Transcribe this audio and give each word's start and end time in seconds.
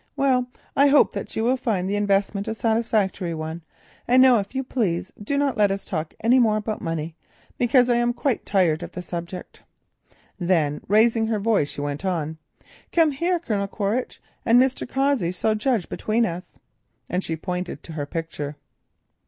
"Well, 0.15 0.47
I 0.75 0.87
hope 0.87 1.11
that 1.13 1.35
you 1.35 1.43
will 1.43 1.57
find 1.57 1.87
the 1.87 1.95
investment 1.95 2.47
a 2.47 2.55
satisfactory 2.55 3.35
one. 3.35 3.61
And 4.07 4.19
now, 4.19 4.39
if 4.39 4.55
you 4.55 4.63
please, 4.63 5.13
do 5.21 5.37
not 5.37 5.57
let 5.57 5.69
us 5.69 5.85
talk 5.85 6.15
any 6.23 6.39
more 6.39 6.57
about 6.57 6.81
money, 6.81 7.15
because 7.59 7.87
I 7.87 7.97
am 7.97 8.11
quite 8.11 8.43
tired 8.43 8.81
of 8.81 8.93
the 8.93 9.03
subject." 9.03 9.61
Then 10.39 10.81
raising 10.87 11.27
her 11.27 11.37
voice 11.37 11.69
she 11.69 11.81
went 11.81 12.03
on, 12.03 12.39
"Come 12.91 13.11
here, 13.11 13.37
Colonel 13.37 13.67
Quaritch, 13.67 14.19
and 14.43 14.59
Mr. 14.59 14.89
Cossey 14.89 15.31
shall 15.31 15.53
judge 15.53 15.87
between 15.87 16.25
us," 16.25 16.57
and 17.07 17.23
she 17.23 17.35
pointed 17.35 17.83
to 17.83 17.93
her 17.93 18.07
picture. 18.07 18.55